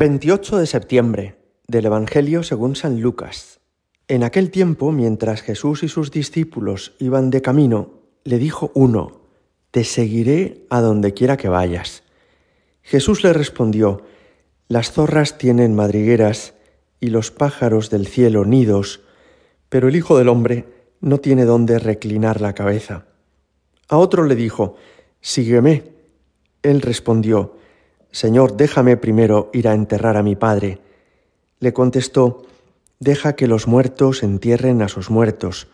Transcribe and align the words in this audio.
28 0.00 0.58
de 0.58 0.66
septiembre 0.66 1.34
del 1.66 1.86
Evangelio 1.86 2.44
según 2.44 2.76
San 2.76 3.00
Lucas. 3.00 3.58
En 4.06 4.22
aquel 4.22 4.52
tiempo, 4.52 4.92
mientras 4.92 5.42
Jesús 5.42 5.82
y 5.82 5.88
sus 5.88 6.12
discípulos 6.12 6.94
iban 7.00 7.30
de 7.30 7.42
camino, 7.42 7.94
le 8.22 8.38
dijo 8.38 8.70
uno, 8.74 9.22
Te 9.72 9.82
seguiré 9.82 10.66
a 10.70 10.80
donde 10.80 11.14
quiera 11.14 11.36
que 11.36 11.48
vayas. 11.48 12.04
Jesús 12.80 13.24
le 13.24 13.32
respondió, 13.32 14.04
Las 14.68 14.92
zorras 14.92 15.36
tienen 15.36 15.74
madrigueras 15.74 16.54
y 17.00 17.08
los 17.08 17.32
pájaros 17.32 17.90
del 17.90 18.06
cielo 18.06 18.44
nidos, 18.44 19.00
pero 19.68 19.88
el 19.88 19.96
Hijo 19.96 20.16
del 20.16 20.28
Hombre 20.28 20.66
no 21.00 21.18
tiene 21.18 21.44
dónde 21.44 21.80
reclinar 21.80 22.40
la 22.40 22.52
cabeza. 22.52 23.06
A 23.88 23.96
otro 23.96 24.22
le 24.26 24.36
dijo, 24.36 24.76
Sígueme. 25.20 25.82
Él 26.62 26.82
respondió, 26.82 27.57
Señor, 28.18 28.56
déjame 28.56 28.96
primero 28.96 29.48
ir 29.52 29.68
a 29.68 29.74
enterrar 29.74 30.16
a 30.16 30.24
mi 30.24 30.34
padre. 30.34 30.80
Le 31.60 31.72
contestó, 31.72 32.42
Deja 32.98 33.36
que 33.36 33.46
los 33.46 33.68
muertos 33.68 34.24
entierren 34.24 34.82
a 34.82 34.88
sus 34.88 35.08
muertos. 35.08 35.68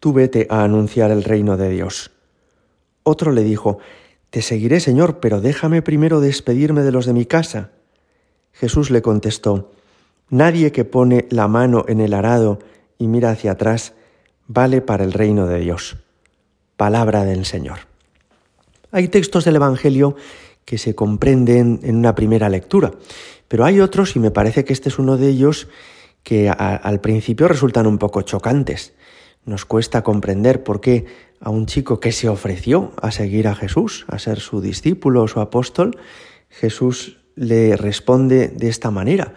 Tú 0.00 0.14
vete 0.14 0.46
a 0.48 0.64
anunciar 0.64 1.10
el 1.10 1.22
reino 1.22 1.58
de 1.58 1.68
Dios. 1.68 2.10
Otro 3.02 3.32
le 3.32 3.44
dijo, 3.44 3.80
Te 4.30 4.40
seguiré, 4.40 4.80
Señor, 4.80 5.20
pero 5.20 5.42
déjame 5.42 5.82
primero 5.82 6.20
despedirme 6.20 6.80
de 6.80 6.90
los 6.90 7.04
de 7.04 7.12
mi 7.12 7.26
casa. 7.26 7.72
Jesús 8.54 8.90
le 8.90 9.02
contestó, 9.02 9.70
Nadie 10.30 10.72
que 10.72 10.86
pone 10.86 11.26
la 11.28 11.48
mano 11.48 11.84
en 11.86 12.00
el 12.00 12.14
arado 12.14 12.60
y 12.96 13.08
mira 13.08 13.28
hacia 13.28 13.52
atrás 13.52 13.92
vale 14.46 14.80
para 14.80 15.04
el 15.04 15.12
reino 15.12 15.46
de 15.46 15.58
Dios. 15.58 15.98
Palabra 16.78 17.26
del 17.26 17.44
Señor. 17.44 17.80
Hay 18.90 19.08
textos 19.08 19.44
del 19.44 19.56
Evangelio 19.56 20.16
que 20.64 20.78
se 20.78 20.94
comprenden 20.94 21.80
en 21.82 21.96
una 21.96 22.14
primera 22.14 22.48
lectura. 22.48 22.92
Pero 23.48 23.64
hay 23.64 23.80
otros, 23.80 24.16
y 24.16 24.18
me 24.18 24.30
parece 24.30 24.64
que 24.64 24.72
este 24.72 24.88
es 24.88 24.98
uno 24.98 25.16
de 25.16 25.28
ellos, 25.28 25.68
que 26.22 26.48
al 26.48 27.00
principio 27.00 27.48
resultan 27.48 27.86
un 27.86 27.98
poco 27.98 28.22
chocantes. 28.22 28.94
Nos 29.44 29.66
cuesta 29.66 30.02
comprender 30.02 30.64
por 30.64 30.80
qué 30.80 31.04
a 31.40 31.50
un 31.50 31.66
chico 31.66 32.00
que 32.00 32.12
se 32.12 32.28
ofreció 32.28 32.92
a 33.00 33.10
seguir 33.10 33.46
a 33.46 33.54
Jesús, 33.54 34.06
a 34.08 34.18
ser 34.18 34.40
su 34.40 34.62
discípulo 34.62 35.22
o 35.22 35.28
su 35.28 35.40
apóstol, 35.40 35.98
Jesús 36.48 37.18
le 37.36 37.76
responde 37.76 38.48
de 38.48 38.68
esta 38.68 38.90
manera. 38.90 39.34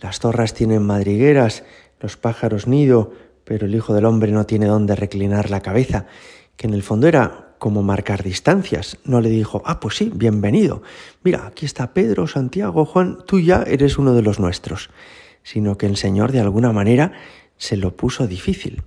Las 0.00 0.20
zorras 0.20 0.54
tienen 0.54 0.82
madrigueras, 0.82 1.64
los 2.00 2.16
pájaros 2.16 2.68
nido, 2.68 3.12
pero 3.44 3.66
el 3.66 3.74
Hijo 3.74 3.94
del 3.94 4.04
Hombre 4.04 4.30
no 4.30 4.46
tiene 4.46 4.66
dónde 4.66 4.94
reclinar 4.94 5.50
la 5.50 5.60
cabeza, 5.60 6.06
que 6.56 6.68
en 6.68 6.74
el 6.74 6.84
fondo 6.84 7.08
era 7.08 7.47
como 7.58 7.82
marcar 7.82 8.22
distancias. 8.22 8.98
No 9.04 9.20
le 9.20 9.28
dijo, 9.28 9.62
ah, 9.64 9.80
pues 9.80 9.96
sí, 9.96 10.10
bienvenido. 10.14 10.82
Mira, 11.22 11.46
aquí 11.46 11.66
está 11.66 11.92
Pedro, 11.92 12.26
Santiago, 12.26 12.84
Juan, 12.84 13.18
tú 13.26 13.40
ya 13.40 13.62
eres 13.62 13.98
uno 13.98 14.14
de 14.14 14.22
los 14.22 14.38
nuestros. 14.40 14.90
Sino 15.42 15.78
que 15.78 15.86
el 15.86 15.96
Señor 15.96 16.32
de 16.32 16.40
alguna 16.40 16.72
manera 16.72 17.12
se 17.56 17.76
lo 17.76 17.96
puso 17.96 18.26
difícil. 18.26 18.82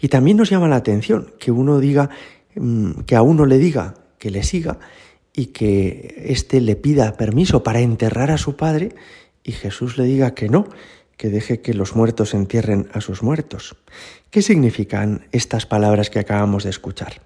Y 0.00 0.08
también 0.08 0.36
nos 0.36 0.50
llama 0.50 0.68
la 0.68 0.76
atención 0.76 1.32
que 1.38 1.50
uno 1.50 1.78
diga, 1.78 2.10
mm, 2.54 3.00
que 3.06 3.16
a 3.16 3.22
uno 3.22 3.46
le 3.46 3.58
diga 3.58 3.94
que 4.18 4.30
le 4.30 4.42
siga 4.42 4.78
y 5.32 5.46
que 5.46 6.24
éste 6.26 6.60
le 6.60 6.76
pida 6.76 7.12
permiso 7.12 7.62
para 7.62 7.80
enterrar 7.80 8.30
a 8.30 8.38
su 8.38 8.56
padre 8.56 8.94
y 9.44 9.52
Jesús 9.52 9.96
le 9.96 10.04
diga 10.04 10.34
que 10.34 10.48
no, 10.48 10.66
que 11.16 11.30
deje 11.30 11.60
que 11.60 11.74
los 11.74 11.96
muertos 11.96 12.34
entierren 12.34 12.88
a 12.92 13.00
sus 13.00 13.22
muertos. 13.22 13.76
¿Qué 14.30 14.42
significan 14.42 15.26
estas 15.32 15.66
palabras 15.66 16.10
que 16.10 16.18
acabamos 16.18 16.64
de 16.64 16.70
escuchar? 16.70 17.20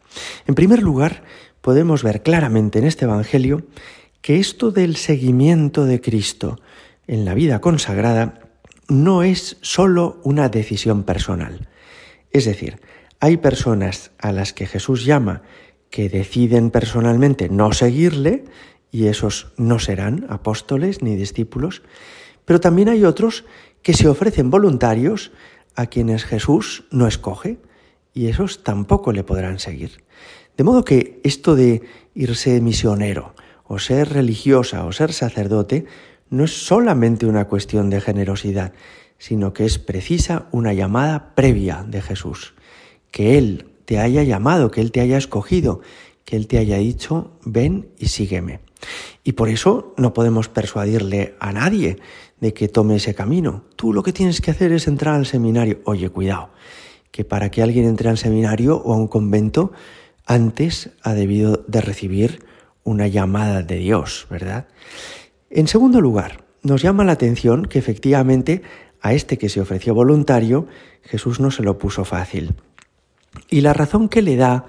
En 0.46 0.54
primer 0.54 0.82
lugar, 0.82 1.22
podemos 1.60 2.02
ver 2.02 2.22
claramente 2.22 2.78
en 2.78 2.86
este 2.86 3.04
Evangelio 3.04 3.62
que 4.22 4.38
esto 4.38 4.70
del 4.70 4.96
seguimiento 4.96 5.86
de 5.86 6.00
Cristo 6.00 6.60
en 7.06 7.24
la 7.24 7.34
vida 7.34 7.60
consagrada 7.60 8.40
no 8.88 9.22
es 9.22 9.56
sólo 9.60 10.20
una 10.24 10.48
decisión 10.48 11.04
personal. 11.04 11.68
Es 12.32 12.44
decir, 12.44 12.80
hay 13.18 13.36
personas 13.36 14.12
a 14.18 14.32
las 14.32 14.52
que 14.52 14.66
Jesús 14.66 15.04
llama 15.04 15.42
que 15.90 16.08
deciden 16.08 16.70
personalmente 16.70 17.48
no 17.48 17.72
seguirle 17.72 18.44
y 18.90 19.06
esos 19.06 19.52
no 19.56 19.78
serán 19.78 20.26
apóstoles 20.28 21.02
ni 21.02 21.16
discípulos, 21.16 21.82
pero 22.44 22.60
también 22.60 22.88
hay 22.88 23.04
otros 23.04 23.44
que 23.82 23.94
se 23.94 24.08
ofrecen 24.08 24.50
voluntarios 24.50 25.32
a 25.74 25.86
quienes 25.86 26.24
Jesús 26.24 26.84
no 26.90 27.06
escoge 27.06 27.58
y 28.12 28.26
esos 28.26 28.62
tampoco 28.62 29.12
le 29.12 29.24
podrán 29.24 29.58
seguir. 29.58 30.04
De 30.56 30.64
modo 30.64 30.84
que 30.84 31.20
esto 31.24 31.54
de 31.54 31.82
irse 32.14 32.60
misionero 32.60 33.34
o 33.64 33.78
ser 33.78 34.12
religiosa 34.12 34.84
o 34.84 34.92
ser 34.92 35.12
sacerdote 35.12 35.86
no 36.28 36.44
es 36.44 36.66
solamente 36.66 37.26
una 37.26 37.46
cuestión 37.46 37.90
de 37.90 38.00
generosidad, 38.00 38.72
sino 39.18 39.52
que 39.52 39.64
es 39.64 39.78
precisa 39.78 40.48
una 40.50 40.72
llamada 40.72 41.34
previa 41.34 41.84
de 41.86 42.02
Jesús, 42.02 42.54
que 43.10 43.38
Él 43.38 43.66
te 43.84 43.98
haya 43.98 44.22
llamado, 44.22 44.70
que 44.70 44.80
Él 44.80 44.92
te 44.92 45.00
haya 45.00 45.18
escogido, 45.18 45.80
que 46.30 46.36
Él 46.36 46.46
te 46.46 46.58
haya 46.58 46.76
dicho, 46.76 47.32
ven 47.44 47.88
y 47.98 48.06
sígueme. 48.06 48.60
Y 49.24 49.32
por 49.32 49.48
eso 49.48 49.94
no 49.96 50.14
podemos 50.14 50.48
persuadirle 50.48 51.34
a 51.40 51.50
nadie 51.50 51.98
de 52.38 52.54
que 52.54 52.68
tome 52.68 52.96
ese 52.96 53.16
camino. 53.16 53.64
Tú 53.74 53.92
lo 53.92 54.04
que 54.04 54.12
tienes 54.12 54.40
que 54.40 54.52
hacer 54.52 54.70
es 54.70 54.86
entrar 54.86 55.16
al 55.16 55.26
seminario. 55.26 55.80
Oye, 55.86 56.08
cuidado, 56.08 56.50
que 57.10 57.24
para 57.24 57.50
que 57.50 57.62
alguien 57.62 57.84
entre 57.84 58.10
al 58.10 58.16
seminario 58.16 58.76
o 58.76 58.94
a 58.94 58.96
un 58.96 59.08
convento, 59.08 59.72
antes 60.24 60.90
ha 61.02 61.14
debido 61.14 61.64
de 61.66 61.80
recibir 61.80 62.44
una 62.84 63.08
llamada 63.08 63.64
de 63.64 63.78
Dios, 63.78 64.28
¿verdad? 64.30 64.68
En 65.50 65.66
segundo 65.66 66.00
lugar, 66.00 66.44
nos 66.62 66.80
llama 66.80 67.02
la 67.02 67.10
atención 67.10 67.64
que 67.64 67.80
efectivamente 67.80 68.62
a 69.00 69.14
este 69.14 69.36
que 69.36 69.48
se 69.48 69.60
ofreció 69.60 69.94
voluntario, 69.94 70.68
Jesús 71.02 71.40
no 71.40 71.50
se 71.50 71.64
lo 71.64 71.76
puso 71.76 72.04
fácil. 72.04 72.54
Y 73.48 73.62
la 73.62 73.72
razón 73.72 74.08
que 74.08 74.22
le 74.22 74.36
da 74.36 74.66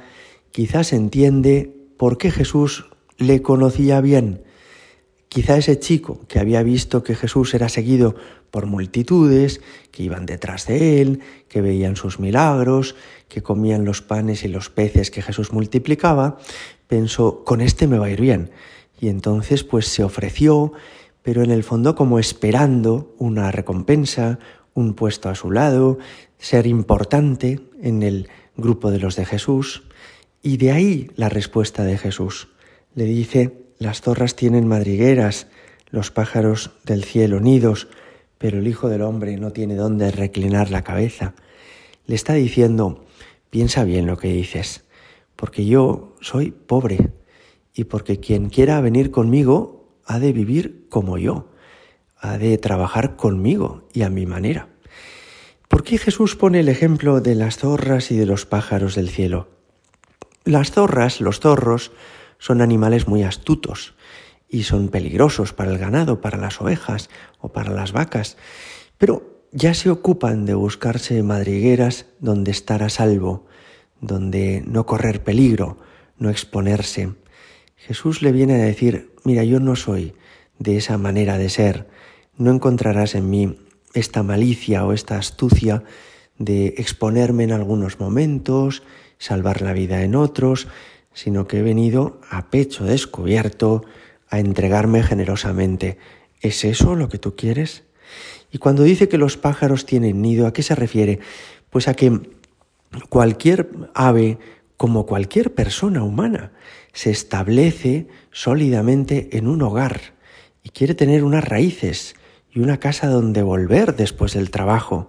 quizás 0.52 0.94
entiende 0.94 1.74
por 1.98 2.18
qué 2.18 2.32
Jesús 2.32 2.86
le 3.18 3.42
conocía 3.42 4.02
bien. 4.02 4.44
Quizá 5.30 5.58
ese 5.58 5.80
chico 5.80 6.20
que 6.28 6.40
había 6.40 6.62
visto 6.62 7.04
que 7.04 7.16
Jesús 7.16 7.54
era 7.54 7.70
seguido 7.70 8.16
por 8.52 8.66
multitudes, 8.66 9.62
que 9.92 10.04
iban 10.04 10.26
detrás 10.26 10.68
de 10.68 11.02
él, 11.02 11.22
que 11.48 11.62
veían 11.62 11.96
sus 11.96 12.20
milagros, 12.20 12.96
que 13.30 13.42
comían 13.42 13.86
los 13.86 14.02
panes 14.02 14.44
y 14.44 14.50
los 14.50 14.70
peces 14.70 15.10
que 15.10 15.22
Jesús 15.22 15.54
multiplicaba, 15.54 16.38
pensó, 16.88 17.46
con 17.46 17.62
este 17.62 17.88
me 17.88 17.98
va 17.98 18.08
a 18.08 18.12
ir 18.12 18.20
bien. 18.20 18.52
Y 19.00 19.08
entonces 19.08 19.64
pues 19.64 19.88
se 19.88 20.04
ofreció, 20.04 20.74
pero 21.22 21.44
en 21.44 21.52
el 21.52 21.64
fondo 21.64 21.96
como 21.96 22.20
esperando 22.20 23.16
una 23.18 23.52
recompensa, 23.52 24.38
un 24.74 24.96
puesto 24.96 25.30
a 25.30 25.36
su 25.36 25.50
lado, 25.52 25.98
ser 26.38 26.68
importante 26.68 27.62
en 27.82 28.04
el 28.04 28.28
grupo 28.58 28.92
de 28.92 29.00
los 29.00 29.16
de 29.16 29.26
Jesús. 29.26 29.84
Y 30.44 30.58
de 30.58 30.72
ahí 30.72 31.12
la 31.16 31.30
respuesta 31.30 31.84
de 31.84 31.98
Jesús. 31.98 32.48
Le 32.96 33.06
dice, 33.06 33.66
las 33.78 34.02
zorras 34.02 34.36
tienen 34.36 34.68
madrigueras, 34.68 35.48
los 35.90 36.12
pájaros 36.12 36.72
del 36.84 37.04
cielo 37.04 37.40
nidos, 37.40 37.88
pero 38.38 38.60
el 38.60 38.68
Hijo 38.68 38.90
del 38.90 39.04
Hombre 39.04 39.38
no 39.38 39.52
tiene 39.52 39.76
dónde 39.76 40.10
reclinar 40.12 40.72
la 40.72 40.84
cabeza. 40.84 41.36
Le 42.08 42.16
está 42.16 42.34
diciendo, 42.34 43.06
piensa 43.50 43.84
bien 43.84 44.08
lo 44.08 44.18
que 44.18 44.30
dices, 44.30 44.84
porque 45.36 45.66
yo 45.66 46.16
soy 46.22 46.52
pobre 46.52 47.12
y 47.74 47.84
porque 47.84 48.20
quien 48.20 48.50
quiera 48.50 48.82
venir 48.82 49.12
conmigo 49.12 49.96
ha 50.06 50.20
de 50.20 50.34
vivir 50.34 50.88
como 50.90 51.18
yo, 51.18 51.52
ha 52.18 52.38
de 52.38 52.58
trabajar 52.58 53.16
conmigo 53.16 53.88
y 53.94 54.02
a 54.02 54.10
mi 54.10 54.26
manera. 54.26 54.70
¿Por 55.68 55.84
qué 55.84 55.98
Jesús 55.98 56.36
pone 56.36 56.60
el 56.60 56.70
ejemplo 56.70 57.22
de 57.22 57.36
las 57.36 57.58
zorras 57.58 58.12
y 58.12 58.18
de 58.18 58.26
los 58.26 58.46
pájaros 58.46 58.96
del 58.96 59.10
cielo? 59.10 59.61
Las 60.44 60.72
zorras, 60.72 61.22
los 61.22 61.40
zorros, 61.40 61.92
son 62.40 62.62
animales 62.62 63.08
muy 63.08 63.24
astutos 63.24 63.94
y 64.50 64.64
son 64.64 64.90
peligrosos 64.90 65.54
para 65.54 65.72
el 65.72 65.78
ganado, 65.78 66.20
para 66.20 66.38
las 66.38 66.60
ovejas 66.60 67.10
o 67.40 67.50
para 67.50 67.72
las 67.72 67.92
vacas, 67.92 68.38
pero 68.98 69.46
ya 69.52 69.74
se 69.74 69.90
ocupan 69.90 70.46
de 70.46 70.56
buscarse 70.56 71.22
madrigueras 71.22 72.08
donde 72.20 72.52
estar 72.52 72.82
a 72.82 72.90
salvo, 72.90 73.46
donde 74.00 74.64
no 74.66 74.86
correr 74.88 75.24
peligro, 75.24 75.78
no 76.18 76.30
exponerse. 76.30 77.14
Jesús 77.76 78.22
le 78.22 78.32
viene 78.32 78.56
a 78.56 78.66
decir, 78.66 79.14
mira, 79.24 79.44
yo 79.44 79.60
no 79.60 79.76
soy 79.76 80.16
de 80.58 80.78
esa 80.78 80.98
manera 80.98 81.38
de 81.38 81.50
ser, 81.50 81.88
no 82.38 82.52
encontrarás 82.52 83.14
en 83.14 83.30
mí 83.30 83.58
esta 83.94 84.24
malicia 84.24 84.86
o 84.86 84.94
esta 84.94 85.18
astucia 85.18 85.84
de 86.44 86.68
exponerme 86.78 87.44
en 87.44 87.52
algunos 87.52 88.00
momentos, 88.00 88.84
salvar 89.20 89.62
la 89.62 89.74
vida 89.74 90.04
en 90.04 90.16
otros, 90.16 90.68
sino 91.14 91.48
que 91.48 91.60
he 91.60 91.62
venido 91.62 92.20
a 92.30 92.50
pecho 92.50 92.84
descubierto 92.84 93.84
a 94.30 94.40
entregarme 94.40 95.04
generosamente. 95.04 95.98
¿Es 96.42 96.66
eso 96.66 96.96
lo 96.96 97.10
que 97.10 97.20
tú 97.20 97.36
quieres? 97.36 97.84
Y 98.52 98.58
cuando 98.58 98.84
dice 98.84 99.08
que 99.08 99.18
los 99.18 99.38
pájaros 99.38 99.86
tienen 99.86 100.22
nido, 100.22 100.48
¿a 100.48 100.54
qué 100.54 100.64
se 100.64 100.76
refiere? 100.76 101.20
Pues 101.70 101.88
a 101.88 101.94
que 101.94 102.20
cualquier 103.10 103.70
ave, 103.94 104.40
como 104.78 105.06
cualquier 105.06 105.54
persona 105.54 106.04
humana, 106.04 106.52
se 106.92 107.12
establece 107.12 108.08
sólidamente 108.32 109.38
en 109.38 109.48
un 109.48 109.62
hogar 109.62 110.02
y 110.64 110.70
quiere 110.70 110.96
tener 110.96 111.24
unas 111.24 111.44
raíces 111.44 112.16
y 112.52 112.60
una 112.60 112.80
casa 112.80 113.08
donde 113.08 113.44
volver 113.44 113.96
después 113.96 114.34
del 114.34 114.50
trabajo. 114.50 115.08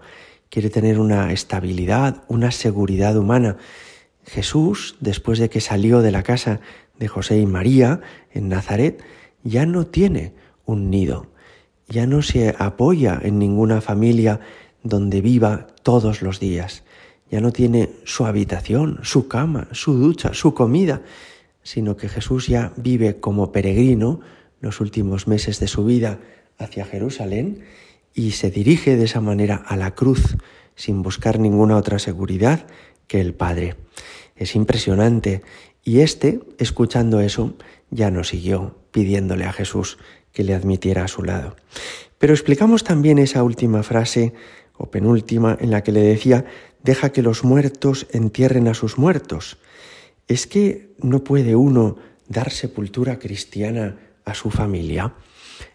Quiere 0.52 0.68
tener 0.68 1.00
una 1.00 1.32
estabilidad, 1.32 2.24
una 2.28 2.50
seguridad 2.50 3.16
humana. 3.16 3.56
Jesús, 4.26 4.96
después 5.00 5.38
de 5.38 5.48
que 5.48 5.62
salió 5.62 6.02
de 6.02 6.10
la 6.10 6.22
casa 6.22 6.60
de 6.98 7.08
José 7.08 7.38
y 7.38 7.46
María 7.46 8.02
en 8.34 8.50
Nazaret, 8.50 9.02
ya 9.44 9.64
no 9.64 9.86
tiene 9.86 10.34
un 10.66 10.90
nido, 10.90 11.28
ya 11.88 12.06
no 12.06 12.20
se 12.20 12.54
apoya 12.58 13.18
en 13.22 13.38
ninguna 13.38 13.80
familia 13.80 14.40
donde 14.82 15.22
viva 15.22 15.68
todos 15.82 16.20
los 16.20 16.38
días, 16.38 16.84
ya 17.30 17.40
no 17.40 17.50
tiene 17.50 17.88
su 18.04 18.26
habitación, 18.26 18.98
su 19.04 19.28
cama, 19.28 19.68
su 19.72 19.94
ducha, 19.94 20.34
su 20.34 20.52
comida, 20.52 21.00
sino 21.62 21.96
que 21.96 22.10
Jesús 22.10 22.48
ya 22.48 22.74
vive 22.76 23.20
como 23.20 23.52
peregrino 23.52 24.20
los 24.60 24.82
últimos 24.82 25.26
meses 25.26 25.60
de 25.60 25.66
su 25.66 25.86
vida 25.86 26.18
hacia 26.58 26.84
Jerusalén 26.84 27.64
y 28.14 28.32
se 28.32 28.50
dirige 28.50 28.96
de 28.96 29.04
esa 29.04 29.20
manera 29.20 29.56
a 29.56 29.76
la 29.76 29.94
cruz 29.94 30.36
sin 30.74 31.02
buscar 31.02 31.38
ninguna 31.38 31.76
otra 31.76 31.98
seguridad 31.98 32.66
que 33.06 33.20
el 33.20 33.34
Padre. 33.34 33.76
Es 34.36 34.54
impresionante 34.54 35.42
y 35.84 36.00
éste, 36.00 36.40
escuchando 36.58 37.20
eso, 37.20 37.54
ya 37.90 38.10
no 38.10 38.24
siguió 38.24 38.76
pidiéndole 38.90 39.44
a 39.44 39.52
Jesús 39.52 39.98
que 40.32 40.44
le 40.44 40.54
admitiera 40.54 41.04
a 41.04 41.08
su 41.08 41.22
lado. 41.22 41.56
Pero 42.18 42.32
explicamos 42.32 42.84
también 42.84 43.18
esa 43.18 43.42
última 43.42 43.82
frase 43.82 44.32
o 44.76 44.90
penúltima 44.90 45.56
en 45.60 45.70
la 45.70 45.82
que 45.82 45.92
le 45.92 46.00
decía, 46.00 46.44
deja 46.82 47.10
que 47.10 47.22
los 47.22 47.44
muertos 47.44 48.06
entierren 48.12 48.68
a 48.68 48.74
sus 48.74 48.98
muertos. 48.98 49.58
Es 50.28 50.46
que 50.46 50.94
no 50.98 51.24
puede 51.24 51.56
uno 51.56 51.96
dar 52.28 52.50
sepultura 52.50 53.18
cristiana 53.18 53.98
a 54.24 54.34
su 54.34 54.50
familia. 54.50 55.14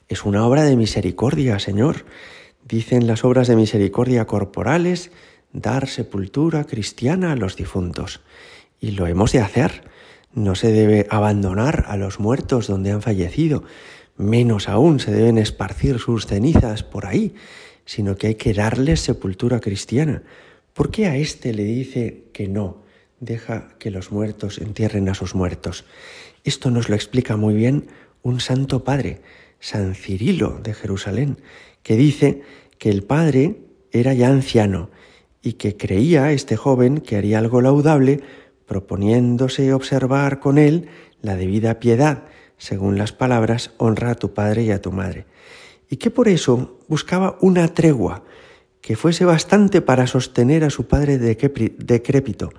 Es 0.09 0.23
una 0.23 0.47
obra 0.47 0.63
de 0.63 0.77
misericordia, 0.77 1.59
Señor. 1.59 2.05
Dicen 2.65 3.07
las 3.07 3.25
obras 3.25 3.47
de 3.47 3.57
misericordia 3.57 4.25
corporales 4.25 5.11
dar 5.51 5.87
sepultura 5.87 6.63
cristiana 6.63 7.33
a 7.33 7.35
los 7.35 7.57
difuntos. 7.57 8.21
Y 8.79 8.91
lo 8.91 9.07
hemos 9.07 9.33
de 9.33 9.41
hacer. 9.41 9.83
No 10.33 10.55
se 10.55 10.71
debe 10.71 11.07
abandonar 11.09 11.85
a 11.87 11.97
los 11.97 12.21
muertos 12.21 12.67
donde 12.67 12.91
han 12.91 13.01
fallecido. 13.01 13.63
Menos 14.15 14.69
aún 14.69 15.01
se 15.01 15.11
deben 15.11 15.37
esparcir 15.37 15.99
sus 15.99 16.25
cenizas 16.25 16.83
por 16.83 17.05
ahí, 17.05 17.35
sino 17.85 18.15
que 18.15 18.27
hay 18.27 18.35
que 18.35 18.53
darles 18.53 19.01
sepultura 19.01 19.59
cristiana. 19.59 20.23
¿Por 20.73 20.89
qué 20.89 21.07
a 21.07 21.17
éste 21.17 21.53
le 21.53 21.63
dice 21.63 22.23
que 22.31 22.47
no? 22.47 22.83
Deja 23.19 23.69
que 23.77 23.91
los 23.91 24.11
muertos 24.11 24.59
entierren 24.59 25.09
a 25.09 25.15
sus 25.15 25.35
muertos. 25.35 25.83
Esto 26.45 26.71
nos 26.71 26.87
lo 26.87 26.95
explica 26.95 27.35
muy 27.35 27.55
bien 27.55 27.87
un 28.21 28.39
santo 28.39 28.83
padre, 28.83 29.21
San 29.59 29.95
Cirilo 29.95 30.59
de 30.61 30.73
Jerusalén, 30.73 31.37
que 31.83 31.95
dice 31.95 32.41
que 32.77 32.89
el 32.89 33.03
padre 33.03 33.61
era 33.91 34.13
ya 34.13 34.29
anciano 34.29 34.89
y 35.41 35.53
que 35.53 35.77
creía 35.77 36.31
este 36.31 36.57
joven 36.57 36.99
que 36.99 37.15
haría 37.15 37.39
algo 37.39 37.61
laudable 37.61 38.21
proponiéndose 38.65 39.73
observar 39.73 40.39
con 40.39 40.57
él 40.57 40.89
la 41.21 41.35
debida 41.35 41.79
piedad, 41.79 42.25
según 42.57 42.97
las 42.97 43.13
palabras 43.13 43.71
honra 43.77 44.11
a 44.11 44.15
tu 44.15 44.33
padre 44.33 44.63
y 44.63 44.71
a 44.71 44.81
tu 44.81 44.91
madre, 44.91 45.25
y 45.89 45.97
que 45.97 46.11
por 46.11 46.27
eso 46.27 46.79
buscaba 46.87 47.37
una 47.39 47.73
tregua 47.73 48.23
que 48.81 48.95
fuese 48.95 49.25
bastante 49.25 49.81
para 49.81 50.07
sostener 50.07 50.63
a 50.63 50.69
su 50.69 50.87
padre 50.87 51.17
decrépito. 51.17 52.51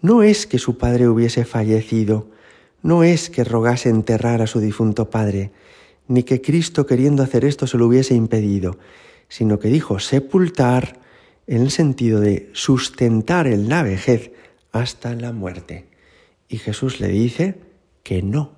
No 0.00 0.22
es 0.22 0.46
que 0.46 0.58
su 0.58 0.78
padre 0.78 1.08
hubiese 1.08 1.44
fallecido, 1.44 2.28
no 2.82 3.04
es 3.04 3.30
que 3.30 3.44
rogase 3.44 3.88
enterrar 3.88 4.42
a 4.42 4.46
su 4.46 4.60
difunto 4.60 5.10
padre, 5.10 5.52
ni 6.12 6.24
que 6.24 6.42
Cristo 6.42 6.84
queriendo 6.84 7.22
hacer 7.22 7.46
esto 7.46 7.66
se 7.66 7.78
lo 7.78 7.86
hubiese 7.86 8.14
impedido, 8.14 8.78
sino 9.28 9.58
que 9.58 9.68
dijo 9.68 9.98
sepultar 9.98 11.00
en 11.46 11.62
el 11.62 11.70
sentido 11.70 12.20
de 12.20 12.50
sustentar 12.52 13.46
en 13.46 13.70
la 13.70 13.82
vejez 13.82 14.30
hasta 14.72 15.14
la 15.14 15.32
muerte. 15.32 15.86
Y 16.50 16.58
Jesús 16.58 17.00
le 17.00 17.08
dice 17.08 17.54
que 18.02 18.22
no, 18.22 18.52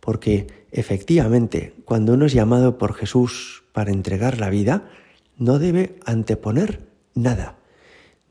porque 0.00 0.48
efectivamente 0.72 1.72
cuando 1.84 2.14
uno 2.14 2.26
es 2.26 2.32
llamado 2.32 2.78
por 2.78 2.94
Jesús 2.94 3.62
para 3.72 3.92
entregar 3.92 4.40
la 4.40 4.50
vida, 4.50 4.90
no 5.38 5.60
debe 5.60 6.00
anteponer 6.04 6.80
nada, 7.14 7.58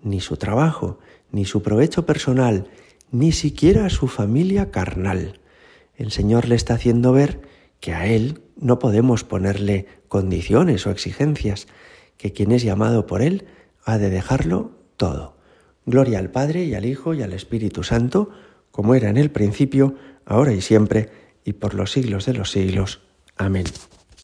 ni 0.03 0.19
su 0.19 0.35
trabajo, 0.35 0.99
ni 1.31 1.45
su 1.45 1.63
provecho 1.63 2.05
personal, 2.05 2.67
ni 3.11 3.31
siquiera 3.31 3.89
su 3.89 4.09
familia 4.09 4.71
carnal. 4.71 5.39
El 5.95 6.11
Señor 6.11 6.49
le 6.49 6.55
está 6.55 6.73
haciendo 6.73 7.13
ver 7.13 7.49
que 7.81 7.93
a 7.93 8.05
Él 8.05 8.41
no 8.55 8.79
podemos 8.79 9.25
ponerle 9.25 9.87
condiciones 10.07 10.87
o 10.87 10.91
exigencias, 10.91 11.67
que 12.17 12.31
quien 12.31 12.53
es 12.53 12.63
llamado 12.63 13.05
por 13.05 13.21
Él 13.21 13.45
ha 13.83 13.97
de 13.97 14.09
dejarlo 14.09 14.71
todo. 14.95 15.35
Gloria 15.85 16.19
al 16.19 16.31
Padre 16.31 16.63
y 16.63 16.75
al 16.75 16.85
Hijo 16.85 17.13
y 17.13 17.23
al 17.23 17.33
Espíritu 17.33 17.83
Santo, 17.83 18.29
como 18.71 18.95
era 18.95 19.09
en 19.09 19.17
el 19.17 19.31
principio, 19.31 19.95
ahora 20.25 20.53
y 20.53 20.61
siempre, 20.61 21.09
y 21.43 21.53
por 21.53 21.73
los 21.73 21.91
siglos 21.91 22.25
de 22.25 22.33
los 22.35 22.51
siglos. 22.51 23.01
Amén. 23.35 23.65